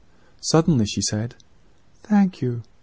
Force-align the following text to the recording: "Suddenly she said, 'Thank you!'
"Suddenly 0.41 0.87
she 0.87 0.99
said, 1.03 1.35
'Thank 2.05 2.41
you!' 2.41 2.63